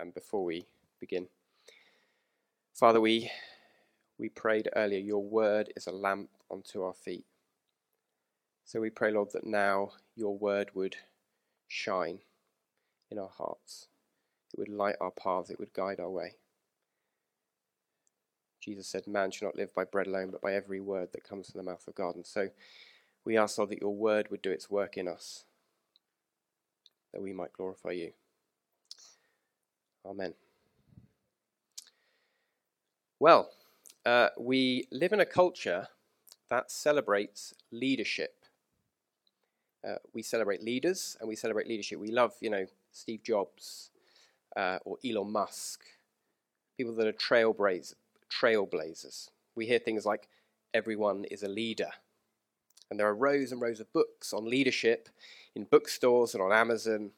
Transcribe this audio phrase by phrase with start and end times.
[0.00, 0.66] um, before we
[0.98, 1.28] begin.
[2.74, 3.30] Father, we,
[4.18, 7.26] we prayed earlier, your word is a lamp unto our feet.
[8.64, 10.96] So we pray, Lord, that now your word would
[11.68, 12.20] shine
[13.10, 13.88] in our hearts.
[14.52, 16.36] It would light our paths, it would guide our way.
[18.60, 21.50] Jesus said, Man shall not live by bread alone, but by every word that comes
[21.50, 22.14] from the mouth of God.
[22.14, 22.50] And so
[23.24, 25.44] we ask, Lord, that your word would do its work in us,
[27.12, 28.12] that we might glorify you.
[30.04, 30.34] Amen.
[33.18, 33.50] Well,
[34.06, 35.88] uh, we live in a culture
[36.48, 38.44] that celebrates leadership.
[39.86, 41.98] Uh, we celebrate leaders and we celebrate leadership.
[41.98, 43.90] We love, you know, Steve Jobs
[44.56, 45.82] uh, or Elon Musk,
[46.76, 47.94] people that are trailblazers,
[48.30, 49.28] trailblazers.
[49.54, 50.28] We hear things like
[50.74, 51.90] everyone is a leader.
[52.90, 55.08] And there are rows and rows of books on leadership
[55.54, 57.12] in bookstores and on Amazon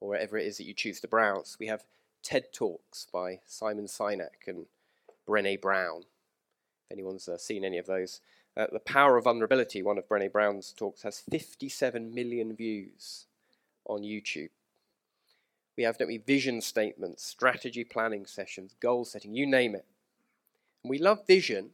[0.00, 1.56] or wherever it is that you choose to browse.
[1.58, 1.84] We have
[2.22, 4.66] TED Talks by Simon Sinek and
[5.26, 6.02] Brene Brown.
[6.86, 8.20] If anyone's uh, seen any of those.
[8.56, 13.26] Uh, the Power of Vulnerability, one of Brene Brown's talks, has 57 million views
[13.86, 14.50] on YouTube.
[15.76, 19.86] We have, don't we, vision statements, strategy planning sessions, goal setting, you name it.
[20.82, 21.70] And we love vision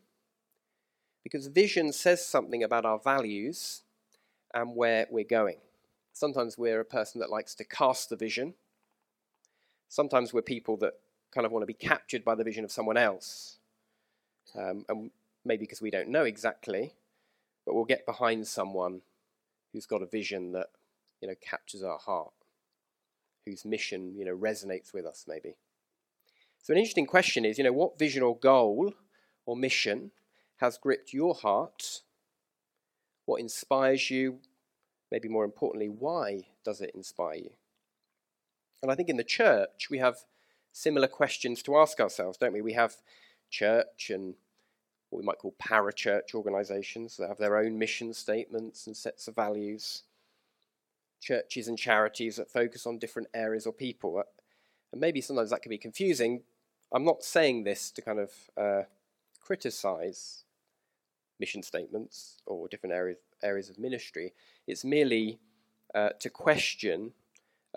[1.24, 3.82] because vision says something about our values
[4.54, 5.56] and where we're going.
[6.12, 8.54] Sometimes we're a person that likes to cast the vision
[9.88, 10.94] sometimes we're people that
[11.32, 13.58] kind of want to be captured by the vision of someone else.
[14.54, 15.10] Um, and
[15.44, 16.94] maybe because we don't know exactly,
[17.64, 19.02] but we'll get behind someone
[19.72, 20.68] who's got a vision that,
[21.20, 22.32] you know, captures our heart,
[23.44, 25.56] whose mission, you know, resonates with us maybe.
[26.62, 28.94] So an interesting question is, you know, what vision or goal
[29.44, 30.10] or mission
[30.56, 32.00] has gripped your heart?
[33.24, 34.38] What inspires you?
[35.12, 37.50] Maybe more importantly, why does it inspire you?
[38.82, 40.18] And I think in the church, we have
[40.72, 42.60] similar questions to ask ourselves, don't we?
[42.60, 42.96] We have
[43.50, 44.34] church and
[45.10, 49.34] what we might call parachurch organizations that have their own mission statements and sets of
[49.34, 50.02] values.
[51.20, 54.22] Churches and charities that focus on different areas or people.
[54.92, 56.42] And maybe sometimes that can be confusing.
[56.92, 58.82] I'm not saying this to kind of uh,
[59.40, 60.44] criticize
[61.40, 64.34] mission statements or different areas, areas of ministry.
[64.66, 65.38] It's merely
[65.94, 67.12] uh, to question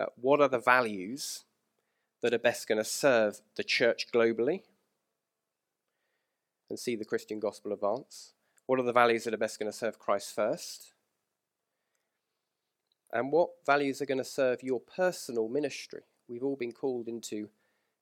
[0.00, 1.44] uh, what are the values
[2.22, 4.62] that are best going to serve the church globally
[6.68, 8.32] and see the Christian gospel advance?
[8.66, 10.92] What are the values that are best going to serve Christ first?
[13.12, 16.02] And what values are going to serve your personal ministry?
[16.28, 17.48] We've all been called into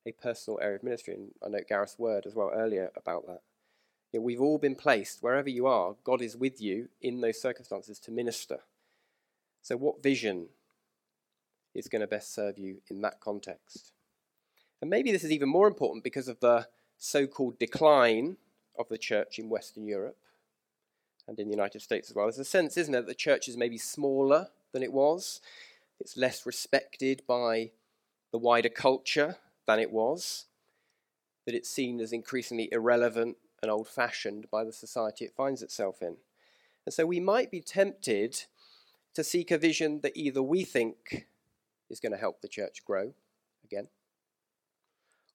[0.05, 3.41] a personal area of ministry, and I know Gareth's word as well earlier about that.
[4.13, 7.41] You know, we've all been placed, wherever you are, God is with you in those
[7.41, 8.59] circumstances to minister.
[9.61, 10.47] So, what vision
[11.73, 13.91] is going to best serve you in that context.
[14.81, 18.37] And maybe this is even more important because of the so called decline
[18.77, 20.17] of the church in Western Europe
[21.27, 22.25] and in the United States as well.
[22.25, 25.41] There's a sense, isn't there, that the church is maybe smaller than it was,
[25.99, 27.71] it's less respected by
[28.31, 30.45] the wider culture than it was,
[31.45, 36.01] that it's seen as increasingly irrelevant and old fashioned by the society it finds itself
[36.01, 36.15] in.
[36.85, 38.43] And so we might be tempted
[39.13, 41.27] to seek a vision that either we think
[41.89, 43.13] is going to help the church grow
[43.63, 43.87] again,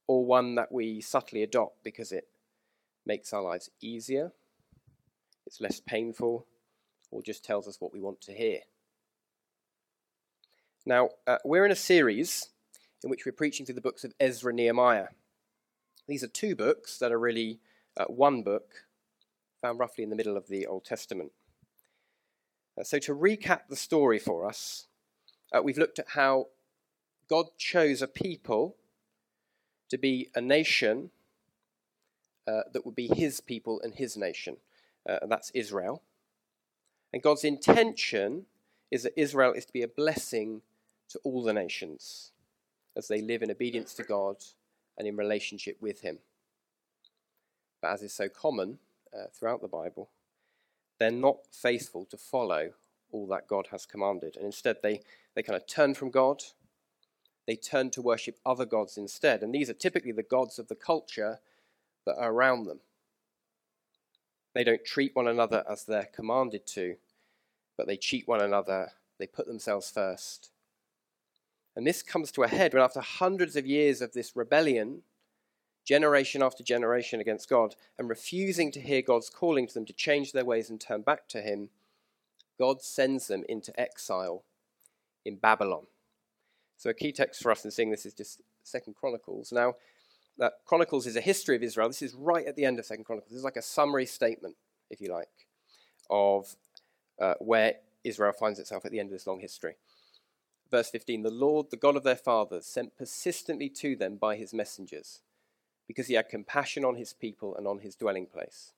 [0.06, 2.28] or one that we subtly adopt because it
[3.06, 4.32] makes our lives easier,
[5.47, 6.47] it's less painful,
[7.10, 8.60] or just tells us what we want to hear.
[10.87, 12.50] Now, uh, we're in a series
[13.03, 15.09] in which we're preaching through the books of Ezra and Nehemiah.
[16.09, 17.60] These are two books that are really
[17.97, 18.87] uh, one book,
[19.62, 21.32] found roughly in the middle of the Old Testament.
[22.78, 24.88] Uh, so, to recap the story for us,
[25.54, 26.49] uh, we've looked at how
[27.29, 28.76] God chose a people
[29.88, 31.11] to be a nation
[32.46, 34.56] uh, that would be his people and his nation.
[35.08, 36.02] Uh, and that's Israel.
[37.12, 38.46] And God's intention
[38.90, 40.62] is that Israel is to be a blessing
[41.11, 42.32] to all the nations
[42.96, 44.37] as they live in obedience to God
[44.99, 46.19] and in relationship with Him.
[47.81, 48.79] But as is so common
[49.12, 50.11] uh, throughout the Bible,
[50.99, 52.70] they're not faithful to follow
[53.12, 54.37] all that God has commanded.
[54.37, 55.00] And instead, they,
[55.34, 56.42] they kind of turn from God.
[57.46, 59.42] They turn to worship other gods instead.
[59.42, 61.40] And these are typically the gods of the culture
[62.06, 62.81] that are around them.
[64.54, 66.96] They don't treat one another as they're commanded to,
[67.76, 68.92] but they cheat one another.
[69.19, 70.50] They put themselves first.
[71.76, 75.02] And this comes to a head when, after hundreds of years of this rebellion,
[75.84, 80.32] generation after generation against God, and refusing to hear God's calling to them to change
[80.32, 81.70] their ways and turn back to Him,
[82.58, 84.44] God sends them into exile
[85.25, 85.87] in Babylon.
[86.76, 89.53] So a key text for us in seeing this is just Second Chronicles.
[89.53, 89.75] Now,
[90.38, 91.88] that Chronicles is a history of Israel.
[91.88, 93.31] This is right at the end of Second Chronicles.
[93.31, 94.56] This is like a summary statement,
[94.91, 95.29] if you like,
[96.11, 96.56] of
[97.21, 99.76] uh, where Israel finds itself at the end of this long history.
[100.71, 104.53] Verse 15 The Lord, the God of their fathers, sent persistently to them by his
[104.53, 105.20] messengers,
[105.87, 108.73] because he had compassion on his people and on his dwelling place.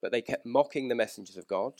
[0.00, 1.74] But they kept mocking the messengers of God,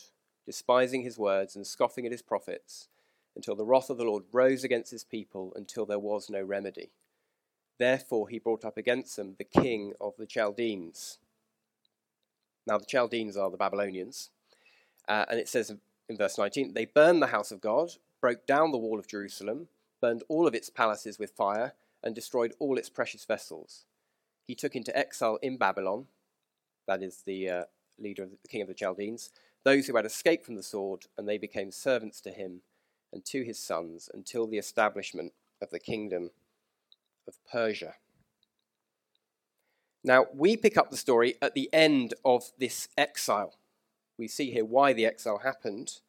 [0.44, 2.88] despising his words and scoffing at his prophets,
[3.34, 6.90] until the wrath of the Lord rose against his people, until there was no remedy.
[7.78, 11.18] Therefore he brought up against them the king of the Chaldeans.
[12.66, 14.30] Now, the Chaldeans are the Babylonians.
[15.08, 15.74] Uh, and it says
[16.08, 17.90] in verse 19 they burned the house of God,
[18.20, 19.68] broke down the wall of Jerusalem,
[20.00, 21.74] burned all of its palaces with fire,
[22.04, 23.84] and destroyed all its precious vessels.
[24.44, 26.06] He took into exile in Babylon,
[26.86, 27.64] that is the uh,
[27.98, 29.30] leader of the, the king of the Chaldeans,
[29.64, 32.62] those who had escaped from the sword, and they became servants to him
[33.12, 36.30] and to his sons until the establishment of the kingdom
[37.28, 37.94] of Persia.
[40.04, 43.54] Now, we pick up the story at the end of this exile.
[44.18, 46.00] We see here why the exile happened.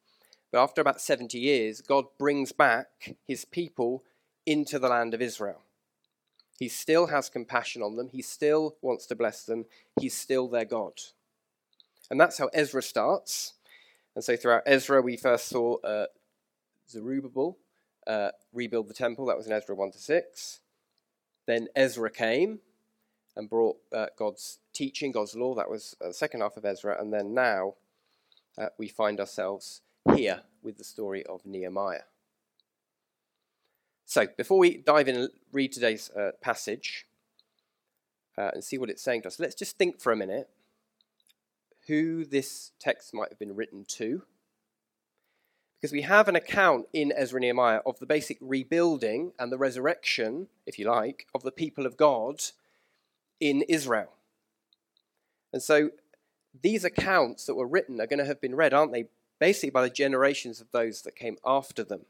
[0.50, 4.04] But after about 70 years, God brings back his people
[4.46, 5.62] into the land of Israel.
[6.58, 9.64] He still has compassion on them, he still wants to bless them,
[10.00, 10.92] he's still their God.
[12.10, 13.54] And that's how Ezra starts.
[14.14, 16.06] And so throughout Ezra, we first saw uh,
[16.88, 17.58] Zerubbabel
[18.06, 19.26] uh, rebuild the temple.
[19.26, 20.60] That was in Ezra 1 to 6.
[21.46, 22.60] Then Ezra came
[23.36, 25.54] and brought uh, God's teaching, God's law.
[25.54, 27.00] That was uh, the second half of Ezra.
[27.00, 27.74] And then now
[28.56, 29.82] uh, we find ourselves
[30.14, 32.02] here with the story of Nehemiah.
[34.06, 37.06] So, before we dive in and read today's uh, passage
[38.36, 40.48] uh, and see what it's saying to us, let's just think for a minute
[41.86, 44.22] who this text might have been written to.
[45.84, 49.58] Because we have an account in Ezra and Nehemiah of the basic rebuilding and the
[49.58, 52.40] resurrection, if you like, of the people of God
[53.38, 54.14] in Israel.
[55.52, 55.90] And so
[56.62, 59.08] these accounts that were written are going to have been read, aren't they?
[59.38, 62.06] Basically, by the generations of those that came after them.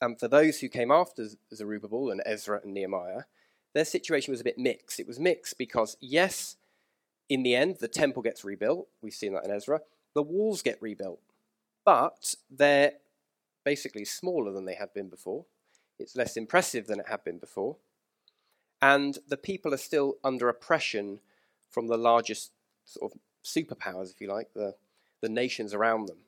[0.00, 3.22] And for those who came after Zerubbabel and Ezra and Nehemiah,
[3.72, 4.98] their situation was a bit mixed.
[4.98, 6.56] It was mixed because, yes,
[7.28, 8.88] in the end, the temple gets rebuilt.
[9.00, 9.82] We've seen that in Ezra
[10.14, 11.20] the walls get rebuilt,
[11.84, 12.92] but they're
[13.64, 15.44] basically smaller than they had been before.
[15.98, 17.76] It's less impressive than it had been before.
[18.80, 21.20] And the people are still under oppression
[21.68, 22.52] from the largest
[22.84, 24.74] sort of superpowers, if you like, the,
[25.20, 26.18] the nations around them.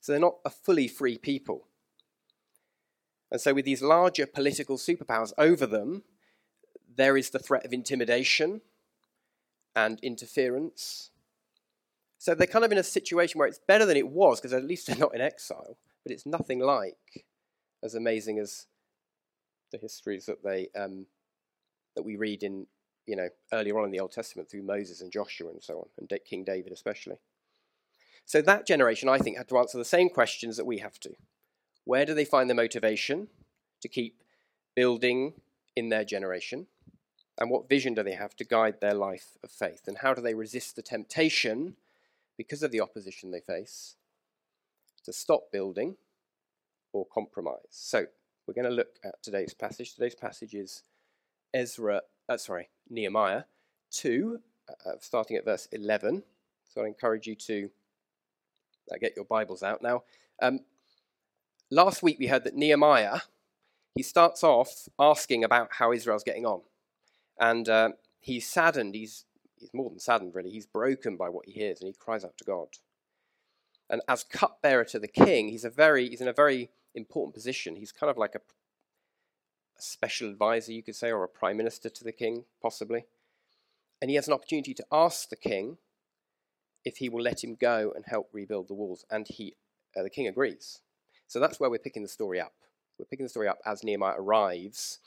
[0.00, 1.66] So they're not a fully free people.
[3.30, 6.04] And so, with these larger political superpowers over them,
[6.96, 8.60] there is the threat of intimidation
[9.74, 11.10] and interference
[12.26, 14.64] so they're kind of in a situation where it's better than it was because at
[14.64, 17.24] least they're not in exile, but it's nothing like
[17.84, 18.66] as amazing as
[19.70, 21.06] the histories that they um,
[21.94, 22.66] that we read in
[23.06, 25.86] you know earlier on in the Old Testament through Moses and Joshua and so on,
[26.00, 27.14] and King David especially.
[28.24, 31.14] So that generation, I think, had to answer the same questions that we have to.
[31.84, 33.28] Where do they find the motivation
[33.82, 34.24] to keep
[34.74, 35.34] building
[35.76, 36.66] in their generation?
[37.38, 39.82] And what vision do they have to guide their life of faith?
[39.86, 41.76] And how do they resist the temptation
[42.36, 43.96] because of the opposition they face,
[45.04, 45.96] to stop building
[46.92, 47.58] or compromise.
[47.70, 48.06] So
[48.46, 49.94] we're going to look at today's passage.
[49.94, 50.82] Today's passage is
[51.54, 53.44] Ezra, uh, sorry, Nehemiah
[53.92, 56.22] 2, uh, starting at verse 11.
[56.68, 57.70] So I encourage you to
[58.92, 60.02] uh, get your Bibles out now.
[60.42, 60.60] Um,
[61.70, 63.20] last week we heard that Nehemiah,
[63.94, 66.62] he starts off asking about how Israel's getting on.
[67.40, 67.90] And uh,
[68.20, 69.24] he's saddened, he's
[69.58, 70.50] he's more than saddened, really.
[70.50, 72.68] He's broken by what he hears and he cries out to God.
[73.88, 77.76] And as cupbearer to the king, he's, a very, he's in a very important position.
[77.76, 81.88] He's kind of like a, a special advisor, you could say, or a prime minister
[81.88, 83.06] to the king, possibly.
[84.00, 85.78] And he has an opportunity to ask the king
[86.84, 89.04] if he will let him go and help rebuild the walls.
[89.10, 89.54] And he,
[89.96, 90.80] uh, the king agrees.
[91.26, 92.54] So that's where we're picking the story up.
[92.98, 94.98] We're picking the story up as Nehemiah arrives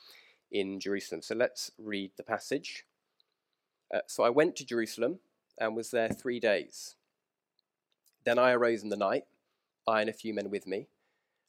[0.52, 1.22] in Jerusalem.
[1.22, 2.86] So let's read the passage.
[3.94, 5.20] Uh, so I went to Jerusalem
[5.58, 6.96] and was there three days.
[8.24, 9.24] Then I arose in the night,
[9.88, 10.88] I and a few men with me,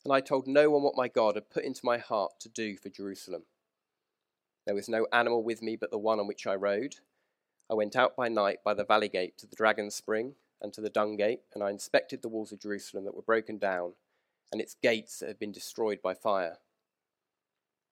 [0.04, 2.76] and I told no one what my God had put into my heart to do
[2.76, 3.42] for Jerusalem.
[4.66, 6.96] There was no animal with me but the one on which I rode.
[7.70, 10.80] I went out by night by the valley gate to the dragon spring and to
[10.80, 13.92] the dung gate, and I inspected the walls of Jerusalem that were broken down,
[14.52, 16.58] and its gates that had been destroyed by fire.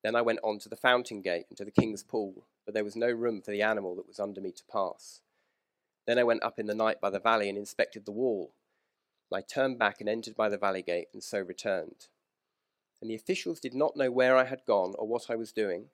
[0.02, 2.84] Then I went on to the fountain gate and to the king's pool but there
[2.84, 5.22] was no room for the animal that was under me to pass.
[6.06, 8.52] Then I went up in the night by the valley and inspected the wall.
[9.32, 12.08] I turned back and entered by the valley gate, and so returned.
[13.00, 15.86] And the officials did not know where I had gone or what I was doing,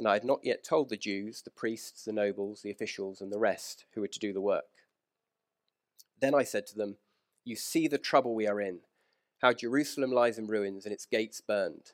[0.00, 3.30] and I had not yet told the Jews, the priests, the nobles, the officials, and
[3.30, 4.64] the rest who were to do the work.
[6.20, 6.96] Then I said to them,
[7.44, 8.80] You see the trouble we are in,
[9.42, 11.92] how Jerusalem lies in ruins and its gates burned.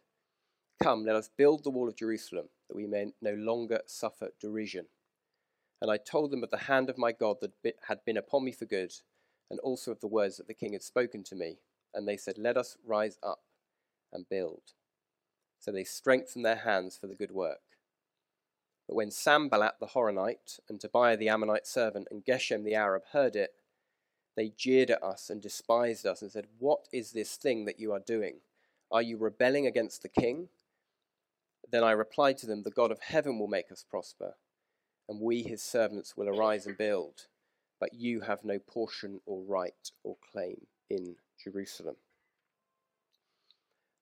[0.83, 4.87] Come, let us build the wall of Jerusalem, that we may no longer suffer derision.
[5.81, 7.53] And I told them of the hand of my God that
[7.87, 8.93] had been upon me for good,
[9.49, 11.59] and also of the words that the king had spoken to me.
[11.95, 13.43] And they said, Let us rise up
[14.13, 14.73] and build.
[15.61, 17.61] So they strengthened their hands for the good work.
[18.89, 23.37] But when Sanballat the Horonite, and Tobiah the Ammonite servant, and Geshem the Arab heard
[23.37, 23.51] it,
[24.37, 27.93] they jeered at us and despised us and said, What is this thing that you
[27.93, 28.39] are doing?
[28.91, 30.49] Are you rebelling against the king?
[31.73, 34.35] Then I replied to them, The God of heaven will make us prosper
[35.09, 37.27] and we, his servants, will arise and build.
[37.81, 41.97] But you have no portion or right or claim in Jerusalem.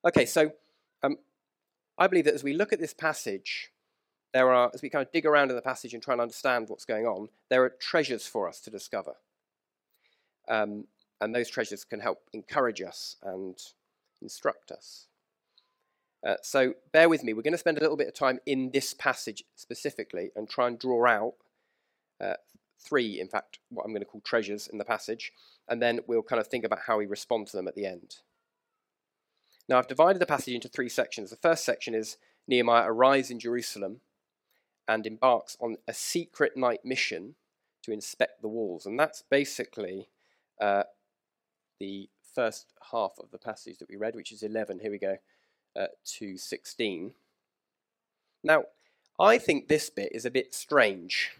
[0.04, 0.52] Okay, so
[1.02, 1.16] um,
[1.98, 3.70] I believe that as we look at this passage,
[4.32, 6.68] there are, as we kind of dig around in the passage and try and understand
[6.68, 9.14] what's going on, there are treasures for us to discover.
[10.48, 10.86] Um,
[11.20, 13.56] and those treasures can help encourage us and
[14.22, 15.06] instruct us.
[16.26, 17.32] Uh, so bear with me.
[17.32, 20.66] We're going to spend a little bit of time in this passage specifically and try
[20.66, 21.34] and draw out
[22.20, 22.34] uh,
[22.78, 25.32] three, in fact, what I'm going to call treasures in the passage,
[25.68, 28.16] and then we'll kind of think about how we respond to them at the end.
[29.68, 31.30] Now, I've divided the passage into three sections.
[31.30, 34.00] The first section is Nehemiah arrives in Jerusalem
[34.88, 37.36] and embarks on a secret night mission
[37.84, 38.84] to inspect the walls.
[38.84, 40.08] And that's basically
[40.60, 40.82] uh,
[41.78, 44.80] the first half of the passage that we read, which is 11.
[44.80, 45.18] Here we go
[45.76, 47.12] uh, to 16.
[48.42, 48.64] Now,
[49.18, 51.32] I think this bit is a bit strange.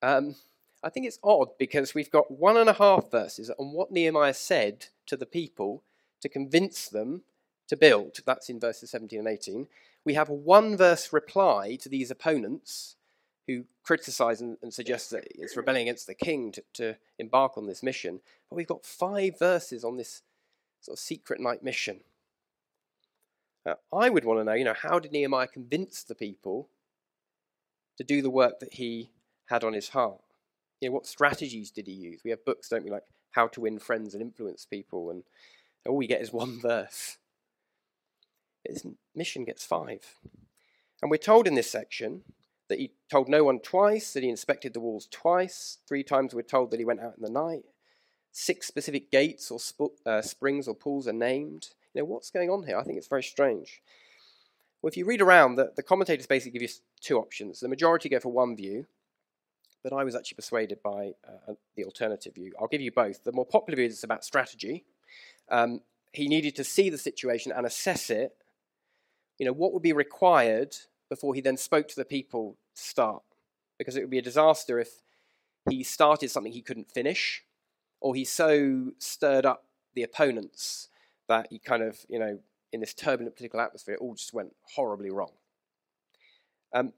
[0.00, 0.36] Um,
[0.82, 4.34] I think it's odd because we've got one and a half verses on what Nehemiah
[4.34, 5.82] said to the people
[6.20, 7.22] to convince them
[7.68, 8.18] to build.
[8.26, 9.68] That's in verses 17 and 18.
[10.04, 12.96] We have a one verse reply to these opponents
[13.46, 17.66] who criticize and, and suggest that it's rebelling against the king to, to embark on
[17.66, 18.20] this mission.
[18.48, 20.22] But we've got five verses on this
[20.80, 22.00] sort of secret night mission.
[23.64, 26.68] Uh, I would want to know, you know, how did Nehemiah convince the people
[27.96, 29.10] to do the work that he
[29.46, 30.20] had on his heart?
[30.80, 32.22] You know, what strategies did he use?
[32.24, 35.22] We have books, don't we, like How to Win Friends and Influence People, and
[35.86, 37.18] all we get is one verse.
[38.64, 40.16] His mission gets five.
[41.00, 42.22] And we're told in this section
[42.68, 45.78] that he told no one twice, that he inspected the walls twice.
[45.86, 47.64] Three times we're told that he went out in the night.
[48.30, 51.68] Six specific gates or sp- uh, springs or pools are named.
[51.94, 52.78] You know, what's going on here?
[52.78, 53.82] I think it's very strange.
[54.80, 57.60] Well, if you read around, the, the commentators basically give you two options.
[57.60, 58.86] The majority go for one view,
[59.84, 62.52] but I was actually persuaded by uh, the alternative view.
[62.60, 63.24] I'll give you both.
[63.24, 64.84] The more popular view is about strategy.
[65.50, 65.80] Um,
[66.12, 68.36] he needed to see the situation and assess it.
[69.38, 70.76] You know, what would be required
[71.08, 73.22] before he then spoke to the people to start?
[73.78, 75.02] Because it would be a disaster if
[75.68, 77.44] he started something he couldn't finish,
[78.00, 80.88] or he so stirred up the opponents
[81.32, 82.38] that he kind of, you know,
[82.72, 85.32] in this turbulent political atmosphere, it all just went horribly wrong.
[86.74, 86.92] Um,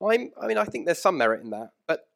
[0.00, 2.06] I'm, I mean, I think there's some merit in that, but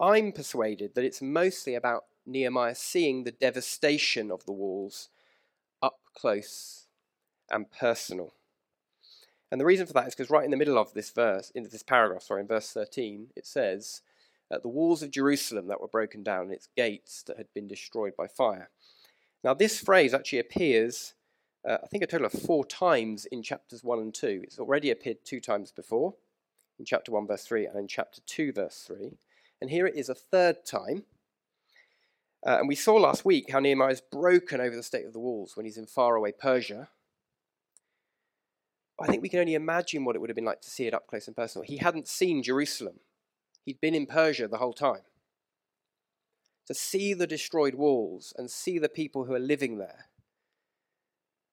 [0.00, 5.08] I'm persuaded that it's mostly about Nehemiah seeing the devastation of the walls
[5.80, 6.86] up close
[7.50, 8.34] and personal.
[9.50, 11.64] And the reason for that is because right in the middle of this verse, in
[11.64, 14.02] this paragraph, sorry, in verse 13, it says,
[14.52, 17.66] that the walls of Jerusalem that were broken down, and its gates that had been
[17.66, 18.68] destroyed by fire.
[19.44, 21.14] Now, this phrase actually appears,
[21.68, 24.42] uh, I think, a total of four times in chapters 1 and 2.
[24.44, 26.14] It's already appeared two times before,
[26.78, 29.12] in chapter 1, verse 3, and in chapter 2, verse 3.
[29.60, 31.04] And here it is a third time.
[32.46, 35.20] Uh, and we saw last week how Nehemiah is broken over the state of the
[35.20, 36.88] walls when he's in faraway Persia.
[39.00, 40.94] I think we can only imagine what it would have been like to see it
[40.94, 41.64] up close and personal.
[41.64, 43.00] He hadn't seen Jerusalem,
[43.64, 45.02] he'd been in Persia the whole time
[46.66, 50.06] to see the destroyed walls and see the people who are living there,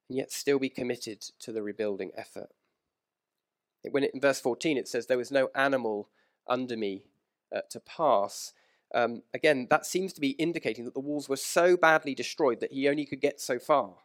[0.08, 2.50] and yet still be committed to the rebuilding effort.
[3.90, 6.10] When it, in verse 14 it says, There was no animal
[6.48, 7.04] under me
[7.56, 8.54] uh, to pass.
[8.94, 12.74] Um, again, that seems to be indicating that the walls were so badly destroyed that
[12.74, 13.96] he only could get so far.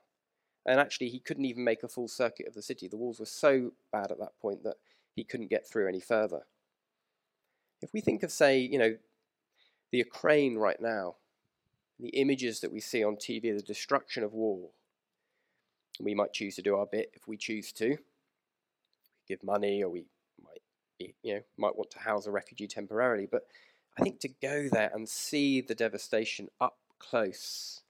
[0.66, 2.88] And actually, he couldn't even make a full circuit of the city.
[2.88, 4.76] The walls were so bad at that point that
[5.14, 6.42] he couldn't get through any further.
[7.82, 8.96] If we think of, say, you know,
[9.94, 11.14] the Ukraine right now,
[12.00, 14.70] the images that we see on TV, the destruction of war.
[16.00, 17.90] We might choose to do our bit if we choose to.
[17.90, 17.96] We
[19.28, 20.06] give money, or we
[20.44, 20.62] might,
[20.98, 23.28] be, you know, might want to house a refugee temporarily.
[23.30, 23.46] But
[23.96, 27.82] I think to go there and see the devastation up close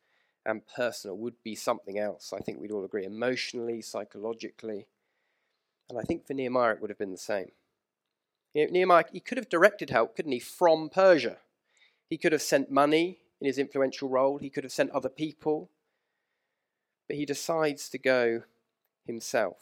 [0.45, 2.35] and personal would be something else.
[2.35, 4.89] I think we'd all agree, emotionally, psychologically.
[5.89, 7.53] And I think for Nehemiah it would have been the same.
[8.53, 11.39] You know, Nehemiah, he could have directed help, couldn't he, from Persia?
[12.09, 15.71] He could have sent money in his influential role, he could have sent other people.
[17.09, 18.45] But he decides to go
[19.07, 19.59] himself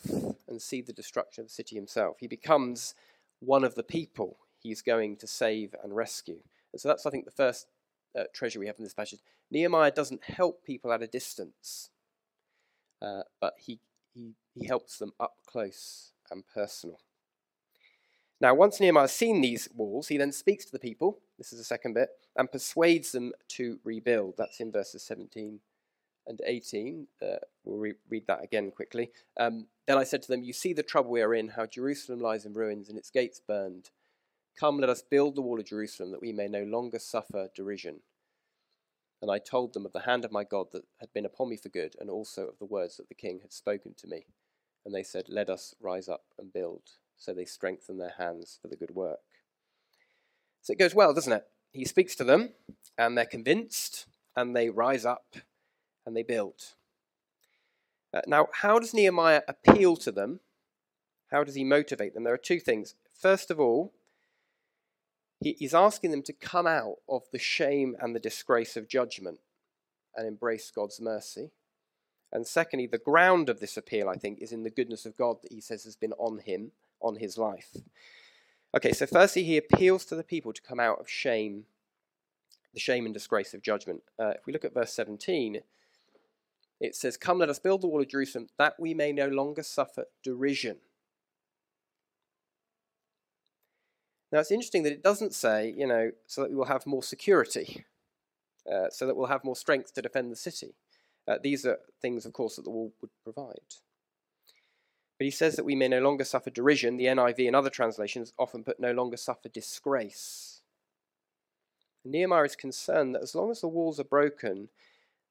[0.46, 2.18] and see the destruction of the city himself.
[2.20, 2.94] He becomes
[3.40, 6.38] one of the people he's going to save and rescue.
[6.72, 7.66] And so that's, I think, the first
[8.16, 9.20] uh, treasure we have in this passage.
[9.50, 11.90] Nehemiah doesn't help people at a distance,
[13.00, 13.80] uh, but he,
[14.14, 16.99] he, he helps them up close and personal.
[18.42, 21.61] Now, once Nehemiah has seen these walls, he then speaks to the people, this is
[21.61, 24.34] the second bit, and persuades them to rebuild.
[24.37, 25.61] That's in verses 17
[26.26, 27.06] and 18.
[27.22, 29.12] Uh, we'll re- read that again quickly.
[29.38, 32.18] Um, then I said to them, You see the trouble we are in, how Jerusalem
[32.18, 33.90] lies in ruins and its gates burned.
[34.58, 38.00] Come, let us build the wall of Jerusalem, that we may no longer suffer derision.
[39.22, 41.56] And I told them of the hand of my God that had been upon me
[41.56, 44.26] for good, and also of the words that the king had spoken to me.
[44.84, 46.82] And they said, Let us rise up and build.
[47.22, 49.20] So they strengthen their hands for the good work.
[50.60, 51.46] So it goes well, doesn't it?
[51.72, 52.50] He speaks to them,
[52.98, 55.36] and they're convinced, and they rise up
[56.04, 56.74] and they build.
[58.12, 60.40] Uh, now, how does Nehemiah appeal to them?
[61.30, 62.24] How does he motivate them?
[62.24, 62.96] There are two things.
[63.14, 63.92] First of all,
[65.40, 69.38] he, he's asking them to come out of the shame and the disgrace of judgment
[70.16, 71.52] and embrace God's mercy.
[72.32, 75.36] And secondly, the ground of this appeal, I think, is in the goodness of God
[75.42, 76.72] that he says has been on him,
[77.02, 77.76] on his life.
[78.75, 81.64] Okay, so firstly, he appeals to the people to come out of shame,
[82.73, 84.02] the shame and disgrace of judgment.
[84.18, 85.61] Uh, if we look at verse 17,
[86.80, 89.62] it says, Come, let us build the wall of Jerusalem, that we may no longer
[89.62, 90.79] suffer derision.
[94.33, 97.03] Now, it's interesting that it doesn't say, you know, so that we will have more
[97.03, 97.85] security,
[98.70, 100.74] uh, so that we'll have more strength to defend the city.
[101.29, 103.59] Uh, these are things, of course, that the wall would provide.
[105.22, 106.96] But he says that we may no longer suffer derision.
[106.96, 110.62] The NIV and other translations often put no longer suffer disgrace.
[112.04, 114.68] Nehemiah is concerned that as long as the walls are broken,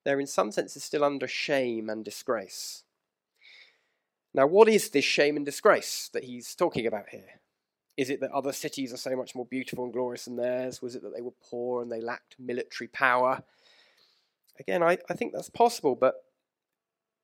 [0.06, 2.86] they're in some senses still under shame and disgrace.
[4.34, 7.42] Now, what is this shame and disgrace that he's talking about here?
[7.98, 10.82] Is it that other cities are so much more beautiful and glorious than theirs?
[10.82, 13.44] Was it that they were poor and they lacked military power?
[14.58, 16.24] Again, I, I think that's possible, but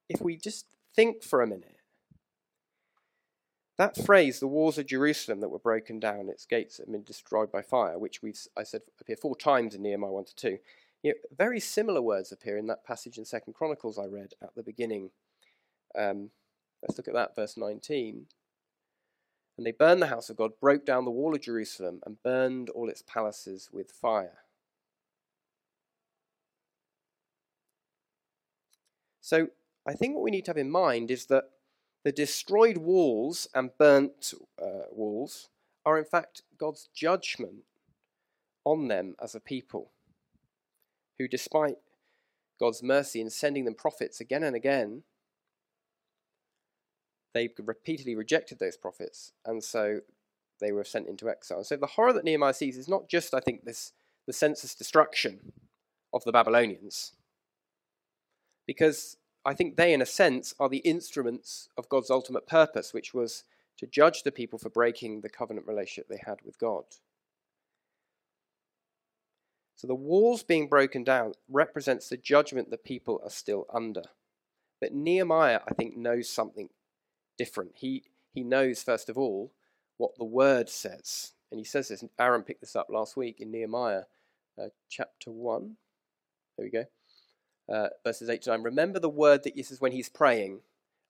[0.10, 1.77] if we just think for a minute,
[3.78, 7.52] that phrase, the walls of Jerusalem that were broken down, its gates had been destroyed
[7.52, 10.58] by fire, which we've, I said, appear four times in Nehemiah 1 to 2,
[11.04, 14.56] you know, very similar words appear in that passage in Second Chronicles I read at
[14.56, 15.12] the beginning.
[15.96, 16.32] Um,
[16.82, 18.26] let's look at that, verse 19.
[19.58, 22.70] And they burned the house of God, broke down the wall of Jerusalem, and burned
[22.70, 24.40] all its palaces with fire.
[29.22, 29.50] So
[29.86, 31.46] I think what we need to have in mind is that
[32.04, 35.50] the destroyed walls and burnt uh, walls
[35.86, 37.64] are in fact God's judgment
[38.64, 39.92] on them as a people
[41.18, 41.78] who, despite
[42.60, 45.04] God's mercy in sending them prophets again and again,
[47.34, 50.00] they repeatedly rejected those prophets, and so
[50.60, 51.64] they were sent into exile.
[51.64, 53.94] So the horror that Nehemiah sees is not just, I think, this
[54.26, 55.54] the senseless destruction
[56.14, 57.14] of the Babylonians,
[58.66, 63.14] because I think they, in a sense, are the instruments of God's ultimate purpose, which
[63.14, 63.46] was
[63.78, 66.84] to judge the people for breaking the covenant relationship they had with God.
[69.78, 74.02] So the walls being broken down represents the judgment the people are still under.
[74.82, 76.68] But Nehemiah, I think, knows something
[77.38, 77.72] different.
[77.76, 79.54] He, he knows, first of all,
[79.96, 81.32] what the word says.
[81.52, 84.04] And he says this, Aaron picked this up last week in Nehemiah
[84.62, 85.78] uh, chapter 1.
[86.58, 86.84] There we go.
[87.72, 88.64] Uh, verses 8 to 9.
[88.64, 90.62] Remember the word that this says when he's praying.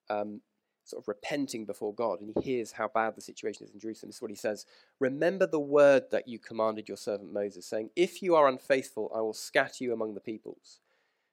[0.09, 0.41] Um,
[0.87, 4.09] sort of repenting before God and he hears how bad the situation is in Jerusalem.
[4.09, 4.65] This is what he says
[4.99, 9.21] Remember the word that you commanded your servant Moses, saying, If you are unfaithful, I
[9.21, 10.79] will scatter you among the peoples.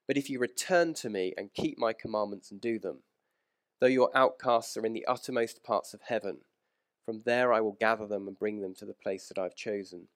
[0.07, 2.99] But if you return to me and keep my commandments and do them,
[3.81, 6.39] though your outcasts are in the uttermost parts of heaven,
[7.07, 9.57] from there I will gather them and bring them to the place that I have
[9.57, 10.09] chosen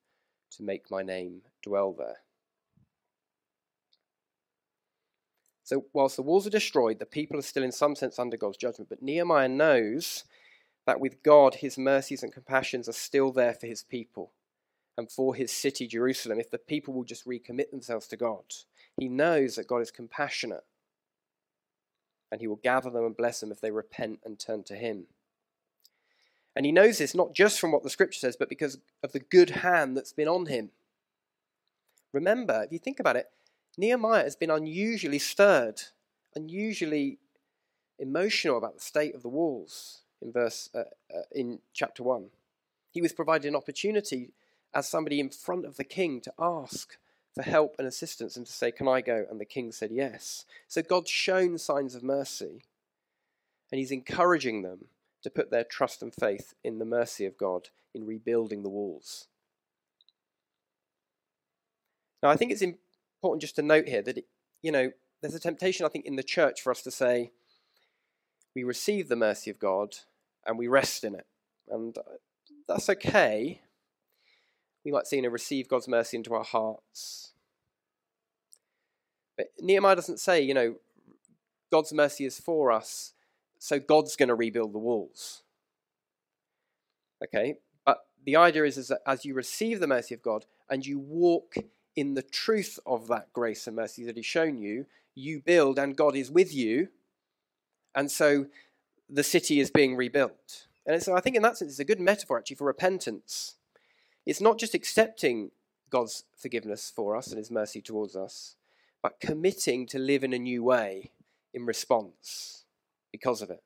[0.53, 2.19] to make my name dwell there.
[5.69, 8.57] So, whilst the walls are destroyed, the people are still in some sense under God's
[8.57, 8.89] judgment.
[8.89, 10.25] But Nehemiah knows
[10.87, 14.33] that with God, his mercies and compassions are still there for his people
[14.97, 18.45] and for his city, Jerusalem, if the people will just recommit themselves to God.
[18.99, 20.65] He knows that God is compassionate
[22.33, 25.05] and he will gather them and bless them if they repent and turn to him.
[26.57, 29.21] And he knows this not just from what the scripture says, but because of the
[29.21, 30.71] good hand that's been on him.
[32.15, 33.27] Remember, if you think about it,
[33.79, 35.81] Nehemiah has been unusually stirred,
[36.35, 37.19] unusually
[38.01, 40.81] emotional about the state of the walls in verse uh,
[41.15, 42.27] uh, in chapter 1.
[42.91, 44.33] He was provided an opportunity
[44.75, 46.97] as somebody in front of the king to ask
[47.33, 49.25] for help and assistance and to say, Can I go?
[49.31, 50.45] And the king said yes.
[50.67, 52.65] So God's shown signs of mercy,
[53.71, 54.87] and he's encouraging them
[55.23, 59.29] to put their trust and faith in the mercy of God in rebuilding the walls.
[62.25, 62.63] Now, I think it's
[63.19, 64.25] important just to note here that, it,
[64.63, 67.33] you know, there's a temptation, I think, in the church for us to say,
[68.55, 69.97] we receive the mercy of God
[70.47, 71.27] and we rest in it.
[71.69, 72.03] And uh,
[72.69, 73.63] that's okay.
[74.85, 77.33] We might see, know, receive God's mercy into our hearts.
[79.37, 80.77] But Nehemiah doesn't say, you know,
[81.71, 83.13] God's mercy is for us,
[83.59, 85.43] so God's going to rebuild the walls.
[87.23, 87.57] Okay?
[87.85, 90.99] But the idea is, is that as you receive the mercy of God and you
[90.99, 91.57] walk
[91.99, 95.97] in the truth of that grace and mercy that He's shown you, you build and
[95.97, 96.89] God is with you.
[97.95, 98.47] And so
[99.11, 100.69] the city is being rebuilt.
[100.87, 103.57] And so I think in that sense, it's a good metaphor actually for repentance.
[104.25, 105.51] It's not just accepting
[105.91, 108.55] God's forgiveness for us and His mercy towards us,
[109.03, 111.11] but committing to live in a new way
[111.53, 112.65] in response
[113.11, 113.63] because of it.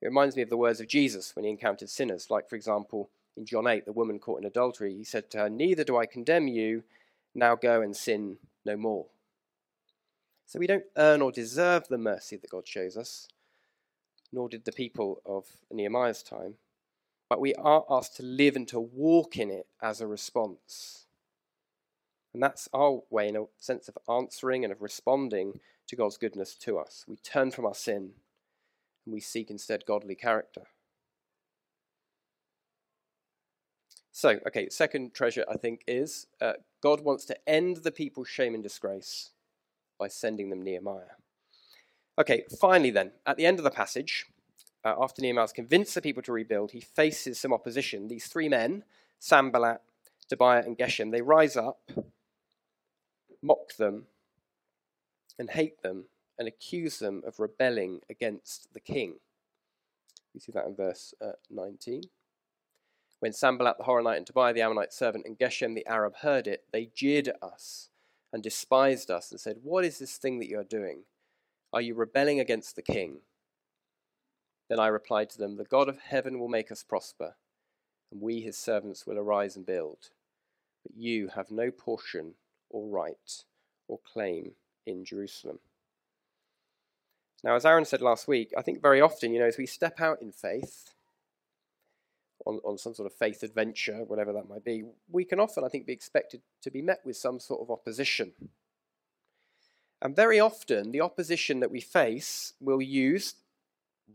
[0.00, 3.10] It reminds me of the words of Jesus when he encountered sinners, like, for example,
[3.36, 4.94] in John 8, the woman caught in adultery.
[4.94, 6.82] He said to her, Neither do I condemn you,
[7.34, 9.06] now go and sin no more.
[10.46, 13.28] So we don't earn or deserve the mercy that God shows us,
[14.32, 16.54] nor did the people of Nehemiah's time,
[17.28, 21.06] but we are asked to live and to walk in it as a response.
[22.34, 26.54] And that's our way, in a sense of answering and of responding to God's goodness
[26.56, 27.04] to us.
[27.08, 28.12] We turn from our sin
[29.04, 30.62] and we seek instead godly character.
[34.12, 38.54] So, okay, second treasure I think is uh, God wants to end the people's shame
[38.54, 39.30] and disgrace
[39.98, 41.16] by sending them Nehemiah.
[42.18, 44.26] Okay, finally, then, at the end of the passage,
[44.84, 48.08] uh, after Nehemiah's convinced the people to rebuild, he faces some opposition.
[48.08, 48.84] These three men,
[49.18, 49.80] Sanballat,
[50.28, 51.90] Tobiah, and Geshem, they rise up,
[53.40, 54.06] mock them,
[55.38, 56.04] and hate them,
[56.38, 59.14] and accuse them of rebelling against the king.
[60.34, 62.02] You see that in verse uh, 19.
[63.22, 66.64] When Sanballat the Horonite and Tobiah the Ammonite servant and Geshem the Arab heard it,
[66.72, 67.88] they jeered at us
[68.32, 71.04] and despised us and said, What is this thing that you are doing?
[71.72, 73.18] Are you rebelling against the king?
[74.68, 77.36] Then I replied to them, The God of heaven will make us prosper,
[78.10, 80.10] and we his servants will arise and build.
[80.82, 82.34] But you have no portion
[82.70, 83.44] or right
[83.86, 84.54] or claim
[84.84, 85.60] in Jerusalem.
[87.44, 90.00] Now, as Aaron said last week, I think very often, you know, as we step
[90.00, 90.92] out in faith,
[92.46, 95.68] on, on some sort of faith adventure, whatever that might be, we can often, I
[95.68, 98.32] think, be expected to be met with some sort of opposition.
[100.00, 103.34] And very often, the opposition that we face will use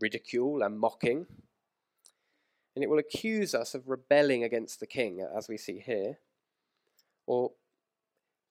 [0.00, 1.26] ridicule and mocking,
[2.74, 6.18] and it will accuse us of rebelling against the king, as we see here,
[7.26, 7.52] or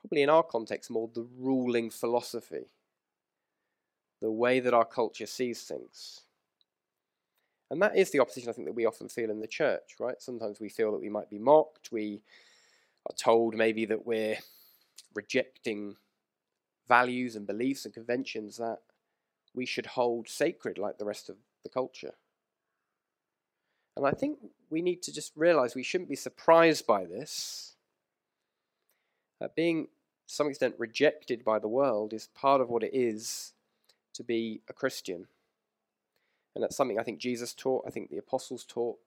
[0.01, 2.65] probably in our context more the ruling philosophy,
[4.19, 6.21] the way that our culture sees things.
[7.69, 10.21] And that is the opposition I think that we often feel in the church, right?
[10.21, 11.91] Sometimes we feel that we might be mocked.
[11.91, 12.21] We
[13.10, 14.38] are told maybe that we're
[15.13, 15.97] rejecting
[16.88, 18.80] values and beliefs and conventions that
[19.53, 22.13] we should hold sacred like the rest of the culture.
[23.97, 24.38] And I think
[24.69, 27.75] we need to just realize we shouldn't be surprised by this.
[29.41, 29.86] Uh, being,
[30.27, 33.53] to some extent, rejected by the world is part of what it is
[34.13, 35.27] to be a Christian.
[36.58, 38.98] And that's something I think Jesus taught, I think the apostles taught,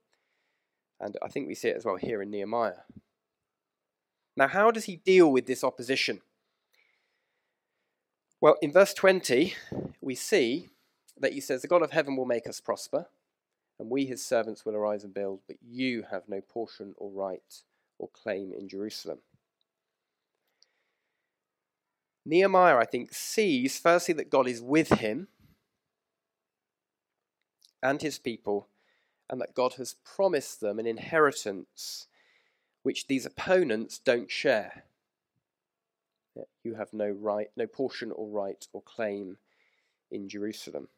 [1.00, 2.84] and I think we see it as well here in Nehemiah.
[4.36, 6.20] Now, how does he deal with this opposition?
[8.40, 9.54] Well, in verse 20,
[10.00, 10.68] we see
[11.18, 13.08] that he says, The God of heaven will make us prosper,
[13.80, 17.62] and we, his servants, will arise and build, but you have no portion or right
[17.98, 19.18] or claim in Jerusalem.
[22.24, 25.26] Nehemiah, I think, sees firstly that God is with him
[27.82, 28.68] and his people,
[29.28, 32.06] and that God has promised them an inheritance
[32.82, 34.84] which these opponents don't share.
[36.64, 39.38] You have no right, no portion or right or claim
[40.10, 40.88] in Jerusalem.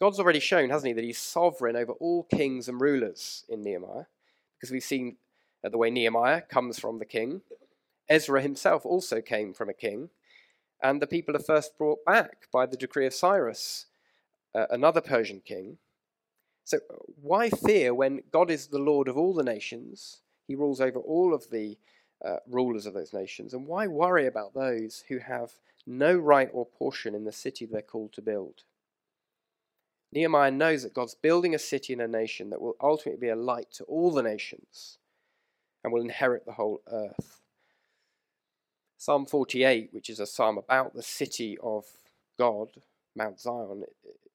[0.00, 4.04] God's already shown, hasn't he, that he's sovereign over all kings and rulers in Nehemiah,
[4.56, 5.16] because we've seen
[5.62, 7.42] the way Nehemiah comes from the king.
[8.08, 10.10] Ezra himself also came from a king,
[10.82, 13.86] and the people are first brought back by the decree of Cyrus
[14.54, 15.78] uh, another Persian king.
[16.64, 16.78] So,
[17.20, 20.20] why fear when God is the Lord of all the nations?
[20.46, 21.76] He rules over all of the
[22.24, 23.54] uh, rulers of those nations.
[23.54, 25.52] And why worry about those who have
[25.86, 28.62] no right or portion in the city they're called to build?
[30.12, 33.36] Nehemiah knows that God's building a city and a nation that will ultimately be a
[33.36, 34.98] light to all the nations
[35.82, 37.40] and will inherit the whole earth.
[38.96, 41.84] Psalm 48, which is a psalm about the city of
[42.38, 42.68] God,
[43.14, 43.84] Mount Zion,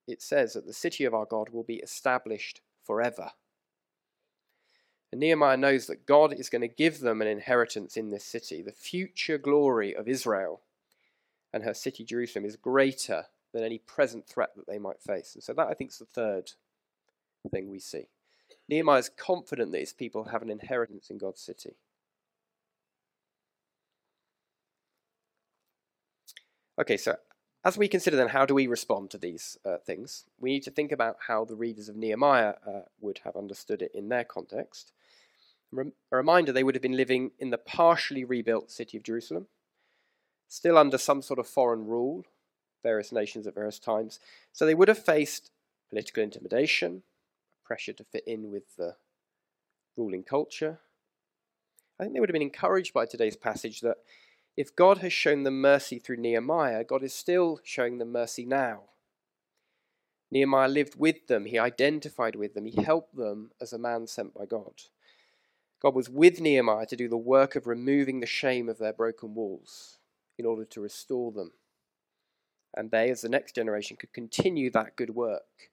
[0.09, 3.31] it says that the city of our God will be established forever.
[5.11, 8.61] And Nehemiah knows that God is going to give them an inheritance in this city.
[8.61, 10.61] The future glory of Israel
[11.51, 15.33] and her city, Jerusalem, is greater than any present threat that they might face.
[15.33, 16.51] And so that, I think, is the third
[17.49, 18.09] thing we see.
[18.67, 21.75] Nehemiah is confident that his people have an inheritance in God's city.
[26.79, 27.15] Okay, so
[27.63, 30.71] as we consider then how do we respond to these uh, things, we need to
[30.71, 34.91] think about how the readers of Nehemiah uh, would have understood it in their context.
[35.77, 39.47] A reminder they would have been living in the partially rebuilt city of Jerusalem,
[40.47, 42.25] still under some sort of foreign rule,
[42.81, 44.19] various nations at various times.
[44.53, 45.51] So they would have faced
[45.89, 47.03] political intimidation,
[47.63, 48.95] pressure to fit in with the
[49.97, 50.79] ruling culture.
[51.99, 53.97] I think they would have been encouraged by today's passage that
[54.59, 58.81] if God has shown them mercy through Nehemiah, God is still showing them mercy now.
[60.31, 64.33] Nehemiah lived with them, he identified with them, he helped them as a man sent
[64.33, 64.81] by God.
[65.81, 69.33] God was with Nehemiah to do the work of removing the shame of their broken
[69.33, 69.97] walls
[70.37, 71.53] in order to restore them.
[72.75, 75.71] And they, as the next generation, could continue that good work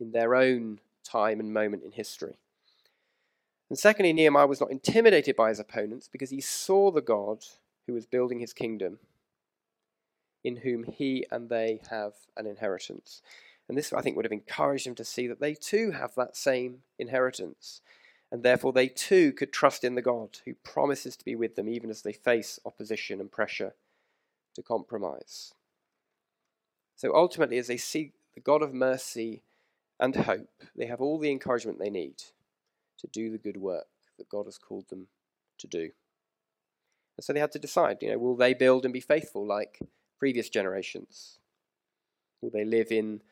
[0.00, 2.38] in their own time and moment in history.
[3.68, 7.44] And secondly, Nehemiah was not intimidated by his opponents because he saw the God
[7.86, 8.98] who was building his kingdom,
[10.42, 13.22] in whom he and they have an inheritance.
[13.68, 16.36] And this, I think, would have encouraged him to see that they too have that
[16.36, 17.80] same inheritance.
[18.30, 21.68] And therefore, they too could trust in the God who promises to be with them
[21.68, 23.74] even as they face opposition and pressure
[24.54, 25.54] to compromise.
[26.96, 29.42] So ultimately, as they see the God of mercy
[29.98, 32.22] and hope, they have all the encouragement they need
[32.98, 33.86] to do the good work
[34.18, 35.08] that God has called them
[35.58, 35.90] to do.
[37.16, 39.78] And so they had to decide, you know, will they build and be faithful like
[40.18, 41.38] previous generations?
[42.40, 43.22] Will they live in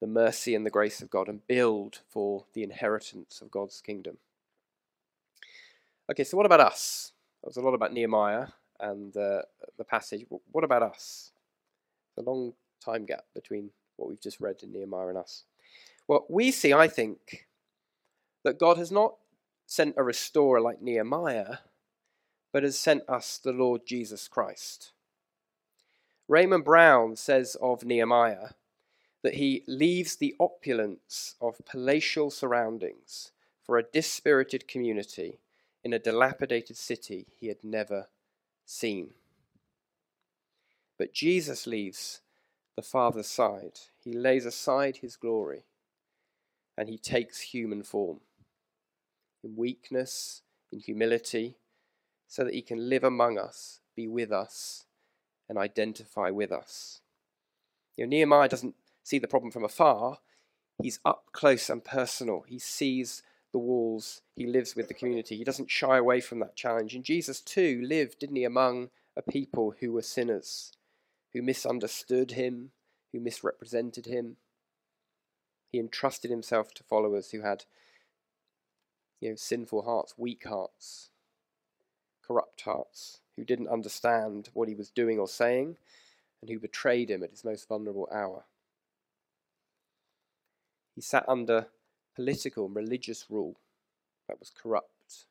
[0.00, 4.18] the mercy and the grace of God and build for the inheritance of God's kingdom?
[6.10, 7.12] Okay, so what about us?
[7.42, 8.48] There was a lot about Nehemiah
[8.80, 9.42] and uh,
[9.76, 10.24] the passage.
[10.52, 11.32] What about us?
[12.16, 15.44] A long time gap between what we've just read in Nehemiah and us.
[16.06, 17.46] Well, we see, I think,
[18.44, 19.16] that God has not
[19.66, 21.58] sent a restorer like Nehemiah,
[22.52, 24.92] but has sent us the Lord Jesus Christ.
[26.28, 28.50] Raymond Brown says of Nehemiah
[29.22, 33.32] that he leaves the opulence of palatial surroundings
[33.62, 35.40] for a dispirited community
[35.82, 38.08] in a dilapidated city he had never
[38.64, 39.14] seen.
[40.98, 42.20] But Jesus leaves
[42.76, 43.78] the Father's side.
[44.02, 45.64] He lays aside his glory
[46.76, 48.20] and he takes human form
[49.42, 51.56] in weakness, in humility,
[52.28, 54.84] so that he can live among us, be with us,
[55.48, 57.00] and identify with us.
[57.96, 60.18] You know, Nehemiah doesn't see the problem from afar,
[60.80, 62.44] he's up close and personal.
[62.46, 65.36] He sees the walls, he lives with the community.
[65.36, 66.94] He doesn't shy away from that challenge.
[66.94, 70.72] And Jesus, too, lived, didn't he, among a people who were sinners,
[71.32, 72.72] who misunderstood him,
[73.12, 74.36] who misrepresented him.
[75.72, 77.64] He entrusted himself to followers who had
[79.20, 81.10] you know, sinful hearts, weak hearts,
[82.28, 85.76] corrupt hearts who didn't understand what he was doing or saying
[86.40, 88.44] and who betrayed him at his most vulnerable hour.
[90.94, 91.68] He sat under
[92.14, 93.56] political and religious rule
[94.28, 95.24] that was corrupt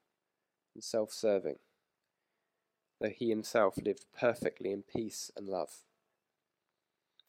[0.74, 1.58] and self serving,
[3.00, 5.84] though he himself lived perfectly in peace and love.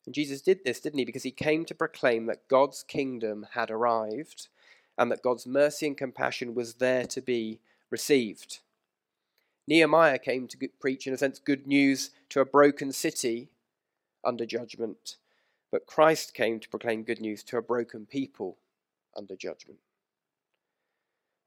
[0.07, 1.05] And Jesus did this, didn't he?
[1.05, 4.49] Because he came to proclaim that God's kingdom had arrived
[4.97, 8.61] and that God's mercy and compassion was there to be received.
[9.69, 13.51] Nehemiah came to preach, in a sense, good news to a broken city
[14.25, 15.17] under judgment,
[15.71, 18.57] but Christ came to proclaim good news to a broken people
[19.15, 19.81] under judgment.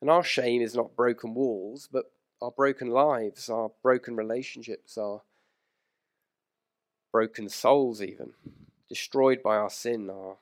[0.01, 2.11] And our shame is not broken walls, but
[2.43, 5.23] our broken lives, our broken relationships, our
[7.11, 8.33] broken souls, even
[8.87, 10.37] destroyed by our sin, our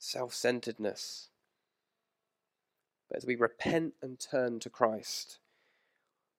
[0.00, 1.28] self centeredness.
[3.08, 5.38] But as we repent and turn to Christ,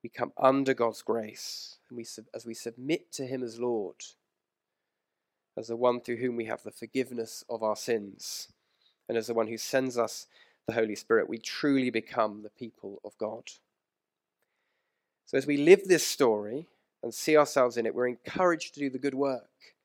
[0.04, 3.96] we come under God's grace, and we, as we submit to Him as Lord,
[5.58, 8.50] as the one through whom we have the forgiveness of our sins,
[9.10, 10.28] and as the one who sends us
[10.68, 13.44] the Holy Spirit, we truly become the people of God.
[15.26, 16.68] So as we live this story
[17.02, 19.76] and see ourselves in it, we're encouraged to do the good work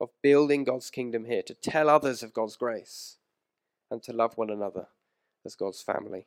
[0.00, 3.16] of building God's kingdom here, to tell others of God's grace,
[3.90, 4.86] and to love one another
[5.44, 6.26] as God's family.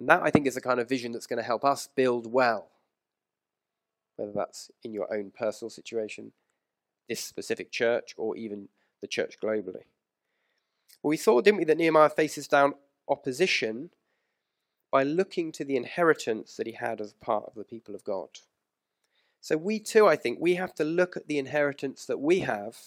[0.00, 2.32] And that, I think, is the kind of vision that's going to help us build
[2.32, 2.70] well,
[4.16, 6.32] whether that's in your own personal situation,
[7.06, 8.70] this specific church, or even
[9.02, 9.84] the church globally.
[11.02, 12.76] But we saw, didn't we, that Nehemiah faces down
[13.10, 13.90] opposition
[14.90, 18.30] by looking to the inheritance that he had as part of the people of God.
[19.42, 22.78] So we too, I think, we have to look at the inheritance that we have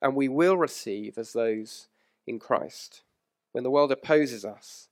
[0.00, 1.88] and we will receive as those
[2.28, 3.02] in Christ.
[3.50, 4.87] When the world opposes us,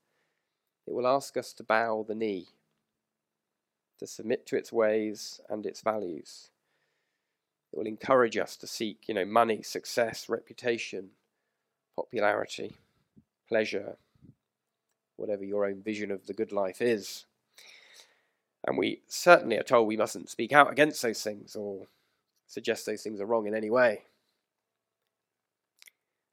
[0.86, 2.46] it will ask us to bow the knee,
[3.98, 6.50] to submit to its ways and its values.
[7.72, 11.10] It will encourage us to seek, you know, money, success, reputation,
[11.96, 12.76] popularity,
[13.48, 13.96] pleasure,
[15.16, 17.26] whatever your own vision of the good life is.
[18.66, 21.86] And we certainly are told we mustn't speak out against those things or
[22.46, 24.02] suggest those things are wrong in any way.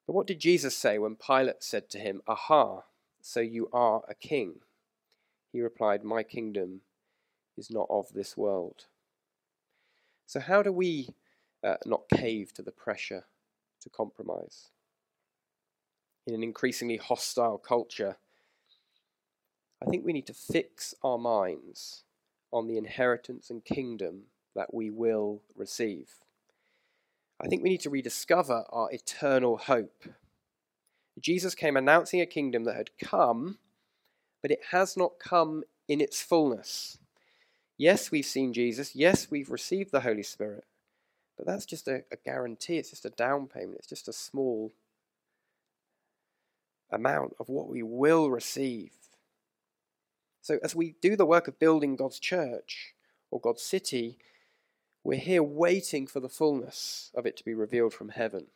[0.05, 2.83] But what did Jesus say when Pilate said to him, Aha,
[3.25, 4.55] so you are a king?
[5.53, 6.81] He replied, My kingdom
[7.57, 8.85] is not of this world.
[10.25, 11.09] So, how do we
[11.63, 13.23] uh, not cave to the pressure
[13.81, 14.71] to compromise?
[16.27, 18.17] In an increasingly hostile culture,
[19.81, 22.03] I think we need to fix our minds
[22.51, 26.09] on the inheritance and kingdom that we will receive.
[27.41, 30.03] I think we need to rediscover our eternal hope.
[31.19, 33.59] Jesus came announcing a kingdom that had come,
[34.41, 36.97] but it has not come in its fullness.
[37.77, 38.95] Yes, we've seen Jesus.
[38.95, 40.65] Yes, we've received the Holy Spirit.
[41.37, 42.77] But that's just a, a guarantee.
[42.77, 43.77] It's just a down payment.
[43.79, 44.71] It's just a small
[46.91, 48.91] amount of what we will receive
[50.43, 52.95] so, as we do the work of building God's church
[53.31, 54.17] or God's city,
[55.01, 58.47] we're here waiting for the fullness of it to be revealed from heaven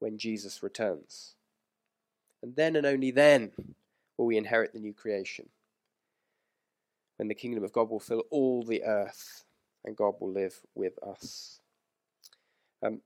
[0.00, 1.36] when Jesus returns.
[2.42, 3.52] And then and only then
[4.16, 5.48] will we inherit the new creation.
[7.16, 9.44] When the kingdom of God will fill all the earth
[9.84, 11.60] and God will live with us.
[12.82, 13.00] Um,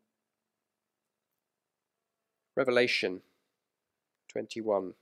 [2.56, 3.22] Revelation
[4.28, 4.94] 21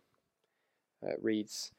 [1.02, 1.72] uh, reads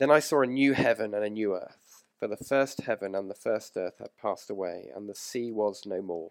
[0.00, 3.28] then I saw a new heaven and a new earth, for the first heaven and
[3.28, 6.30] the first earth had passed away, and the sea was no more.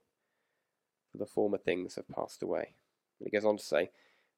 [1.11, 2.73] for the former things have passed away.
[3.19, 3.91] And he goes on to say,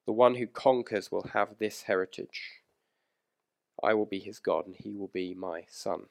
[0.06, 2.62] The one who conquers will have this heritage.
[3.82, 6.04] I will be his God, and he will be my son.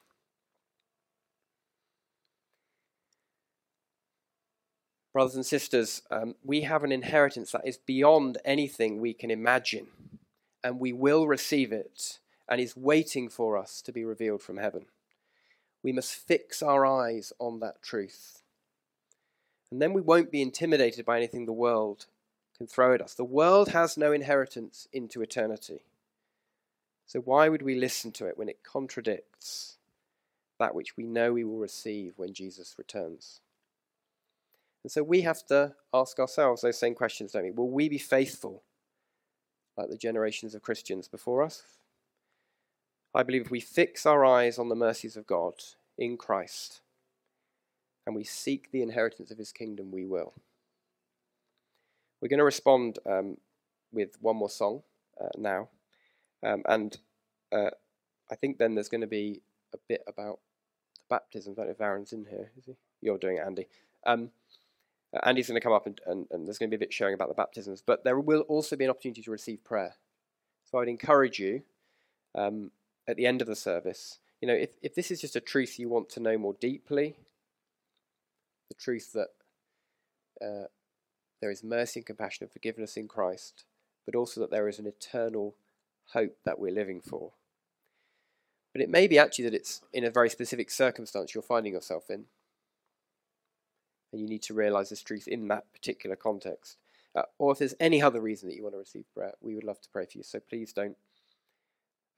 [5.12, 9.86] Brothers and sisters, um, we have an inheritance that is beyond anything we can imagine,
[10.62, 14.86] and we will receive it and is waiting for us to be revealed from heaven.
[15.84, 18.42] We must fix our eyes on that truth.
[19.74, 22.06] And then we won't be intimidated by anything the world
[22.56, 23.14] can throw at us.
[23.14, 25.80] The world has no inheritance into eternity.
[27.06, 29.78] So why would we listen to it when it contradicts
[30.60, 33.40] that which we know we will receive when Jesus returns?
[34.84, 37.50] And so we have to ask ourselves those same questions, don't we?
[37.50, 38.62] Will we be faithful
[39.76, 41.64] like the generations of Christians before us?
[43.12, 45.54] I believe if we fix our eyes on the mercies of God
[45.98, 46.80] in Christ
[48.06, 50.34] and we seek the inheritance of his kingdom, we will.
[52.20, 53.36] We're going to respond um,
[53.92, 54.82] with one more song
[55.20, 55.68] uh, now.
[56.42, 56.96] Um, and
[57.52, 57.70] uh,
[58.30, 59.40] I think then there's going to be
[59.72, 60.40] a bit about
[60.96, 61.52] the baptism.
[61.52, 62.76] I don't know if Aaron's in here, is he?
[63.00, 63.68] You're doing it, Andy.
[64.06, 64.30] Um,
[65.14, 66.92] uh, Andy's going to come up and, and, and, there's going to be a bit
[66.92, 69.94] showing about the baptisms, but there will also be an opportunity to receive prayer.
[70.70, 71.62] So I'd encourage you
[72.34, 72.70] um,
[73.06, 74.18] at the end of the service.
[74.40, 77.16] You know, if, if this is just a truth you want to know more deeply,
[78.68, 79.28] the truth that
[80.44, 80.66] uh,
[81.40, 83.64] there is mercy and compassion and forgiveness in Christ,
[84.06, 85.54] but also that there is an eternal
[86.12, 87.32] hope that we're living for.
[88.72, 92.10] But it may be actually that it's in a very specific circumstance you're finding yourself
[92.10, 92.24] in.
[94.12, 96.76] And you need to realize this truth in that particular context.
[97.14, 99.64] Uh, or if there's any other reason that you want to receive prayer, we would
[99.64, 100.24] love to pray for you.
[100.24, 100.96] So please don't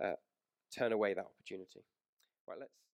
[0.03, 0.15] uh,
[0.75, 1.85] turn away that opportunity.
[2.47, 2.73] Right, let's